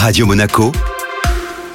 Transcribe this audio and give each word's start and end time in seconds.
Radio 0.00 0.26
Monaco, 0.26 0.70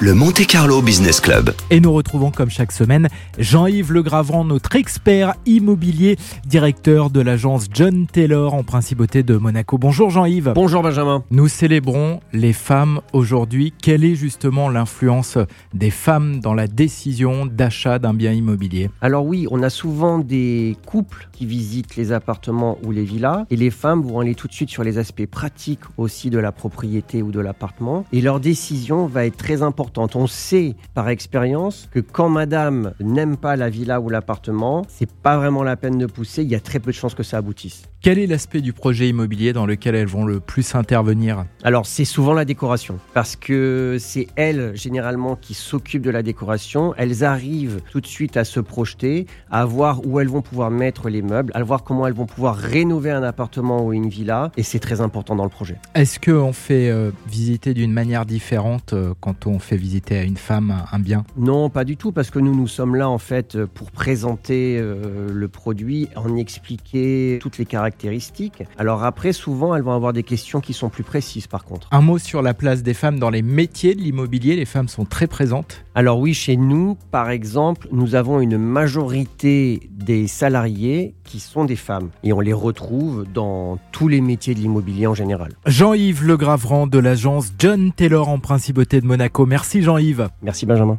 le 0.04 0.12
Monte 0.12 0.46
Carlo 0.46 0.82
Business 0.82 1.18
Club. 1.18 1.54
Et 1.70 1.80
nous 1.80 1.90
retrouvons 1.90 2.30
comme 2.30 2.50
chaque 2.50 2.72
semaine 2.72 3.08
Jean-Yves 3.38 3.90
Legravant, 3.90 4.44
notre 4.44 4.76
expert 4.76 5.32
immobilier, 5.46 6.18
directeur 6.44 7.08
de 7.08 7.22
l'agence 7.22 7.68
John 7.72 8.06
Taylor 8.06 8.52
en 8.52 8.64
principauté 8.64 9.22
de 9.22 9.38
Monaco. 9.38 9.78
Bonjour 9.78 10.10
Jean-Yves. 10.10 10.52
Bonjour 10.54 10.82
Benjamin. 10.82 11.24
Nous 11.30 11.48
célébrons 11.48 12.20
les 12.34 12.52
femmes 12.52 13.00
aujourd'hui. 13.14 13.72
Quelle 13.80 14.04
est 14.04 14.14
justement 14.14 14.68
l'influence 14.68 15.38
des 15.72 15.90
femmes 15.90 16.40
dans 16.40 16.52
la 16.52 16.66
décision 16.66 17.46
d'achat 17.46 17.98
d'un 17.98 18.12
bien 18.12 18.32
immobilier? 18.32 18.90
Alors 19.00 19.24
oui, 19.24 19.46
on 19.50 19.62
a 19.62 19.70
souvent 19.70 20.18
des 20.18 20.76
couples 20.84 21.30
qui 21.32 21.46
visitent 21.46 21.96
les 21.96 22.12
appartements 22.12 22.76
ou 22.84 22.90
les 22.90 23.04
villas 23.04 23.46
et 23.48 23.56
les 23.56 23.70
femmes 23.70 24.02
vont 24.02 24.20
aller 24.20 24.34
tout 24.34 24.48
de 24.48 24.52
suite 24.52 24.68
sur 24.68 24.84
les 24.84 24.98
aspects 24.98 25.24
pratiques 25.24 25.80
aussi 25.96 26.28
de 26.28 26.38
la 26.38 26.52
propriété 26.52 27.22
ou 27.22 27.32
de 27.32 27.40
l'appartement 27.40 28.04
et 28.12 28.20
leur 28.20 28.38
décision 28.38 29.06
va 29.06 29.24
être 29.24 29.38
très 29.38 29.62
importante 29.62 29.93
on 29.96 30.26
sait 30.26 30.76
par 30.94 31.08
expérience 31.08 31.88
que 31.92 32.00
quand 32.00 32.28
madame 32.28 32.92
n'aime 33.00 33.36
pas 33.36 33.56
la 33.56 33.70
villa 33.70 34.00
ou 34.00 34.08
l'appartement, 34.08 34.84
c'est 34.88 35.10
pas 35.10 35.36
vraiment 35.36 35.62
la 35.62 35.76
peine 35.76 35.98
de 35.98 36.06
pousser, 36.06 36.42
il 36.42 36.48
y 36.50 36.54
a 36.54 36.60
très 36.60 36.78
peu 36.78 36.90
de 36.90 36.96
chances 36.96 37.14
que 37.14 37.22
ça 37.22 37.38
aboutisse. 37.38 37.84
Quel 38.00 38.18
est 38.18 38.26
l'aspect 38.26 38.60
du 38.60 38.74
projet 38.74 39.08
immobilier 39.08 39.54
dans 39.54 39.64
lequel 39.64 39.94
elles 39.94 40.06
vont 40.06 40.26
le 40.26 40.38
plus 40.38 40.74
intervenir? 40.74 41.46
Alors 41.62 41.86
c'est 41.86 42.04
souvent 42.04 42.34
la 42.34 42.44
décoration, 42.44 42.98
parce 43.14 43.34
que 43.34 43.96
c'est 43.98 44.26
elles 44.36 44.76
généralement 44.76 45.36
qui 45.36 45.54
s'occupent 45.54 46.02
de 46.02 46.10
la 46.10 46.22
décoration. 46.22 46.94
Elles 46.98 47.24
arrivent 47.24 47.80
tout 47.90 48.02
de 48.02 48.06
suite 48.06 48.36
à 48.36 48.44
se 48.44 48.60
projeter, 48.60 49.26
à 49.50 49.64
voir 49.64 50.06
où 50.06 50.20
elles 50.20 50.28
vont 50.28 50.42
pouvoir 50.42 50.70
mettre 50.70 51.08
les 51.08 51.22
meubles, 51.22 51.50
à 51.54 51.62
voir 51.62 51.82
comment 51.82 52.06
elles 52.06 52.12
vont 52.12 52.26
pouvoir 52.26 52.56
rénover 52.56 53.10
un 53.10 53.22
appartement 53.22 53.86
ou 53.86 53.94
une 53.94 54.10
villa, 54.10 54.52
et 54.58 54.62
c'est 54.62 54.80
très 54.80 55.00
important 55.00 55.34
dans 55.34 55.44
le 55.44 55.50
projet. 55.50 55.76
Est-ce 55.94 56.20
qu'on 56.20 56.52
fait 56.52 56.90
euh, 56.90 57.10
visiter 57.26 57.72
d'une 57.72 57.92
manière 57.92 58.26
différente 58.26 58.92
euh, 58.92 59.14
quand 59.20 59.46
on 59.46 59.58
fait 59.74 59.80
visiter 59.80 60.18
à 60.18 60.22
une 60.22 60.36
femme 60.36 60.84
un 60.92 60.98
bien 60.98 61.24
Non, 61.36 61.70
pas 61.70 61.84
du 61.84 61.96
tout, 61.96 62.12
parce 62.12 62.30
que 62.30 62.38
nous, 62.38 62.54
nous 62.54 62.68
sommes 62.68 62.94
là 62.94 63.08
en 63.08 63.18
fait 63.18 63.64
pour 63.66 63.90
présenter 63.90 64.78
euh, 64.78 65.28
le 65.32 65.48
produit, 65.48 66.08
en 66.16 66.36
expliquer 66.36 67.38
toutes 67.40 67.58
les 67.58 67.66
caractéristiques 67.66 68.64
alors 68.78 69.04
après, 69.04 69.32
souvent, 69.32 69.74
elles 69.74 69.82
vont 69.82 69.92
avoir 69.92 70.12
des 70.12 70.22
questions 70.22 70.60
qui 70.60 70.72
sont 70.72 70.88
plus 70.88 71.04
précises 71.04 71.46
par 71.46 71.64
contre. 71.64 71.88
Un 71.90 72.00
mot 72.00 72.18
sur 72.18 72.42
la 72.42 72.54
place 72.54 72.82
des 72.82 72.94
femmes 72.94 73.18
dans 73.18 73.30
les 73.30 73.42
métiers 73.42 73.94
de 73.94 74.00
l'immobilier. 74.00 74.56
Les 74.56 74.64
femmes 74.64 74.88
sont 74.88 75.04
très 75.04 75.26
présentes. 75.26 75.84
Alors 75.94 76.18
oui, 76.18 76.34
chez 76.34 76.56
nous, 76.56 76.96
par 77.10 77.30
exemple, 77.30 77.88
nous 77.92 78.14
avons 78.14 78.40
une 78.40 78.58
majorité 78.58 79.88
des 79.90 80.26
salariés 80.26 81.14
qui 81.24 81.40
sont 81.40 81.64
des 81.64 81.76
femmes. 81.76 82.10
Et 82.22 82.32
on 82.32 82.40
les 82.40 82.52
retrouve 82.52 83.24
dans 83.32 83.78
tous 83.92 84.08
les 84.08 84.20
métiers 84.20 84.54
de 84.54 84.60
l'immobilier 84.60 85.06
en 85.06 85.14
général. 85.14 85.52
Jean-Yves 85.66 86.24
Legravrand 86.24 86.86
de 86.86 86.98
l'agence 86.98 87.52
John 87.58 87.92
Taylor 87.92 88.28
en 88.28 88.38
Principauté 88.38 89.00
de 89.00 89.06
Monaco. 89.06 89.46
Merci 89.46 89.82
Jean-Yves. 89.82 90.28
Merci 90.42 90.66
Benjamin. 90.66 90.98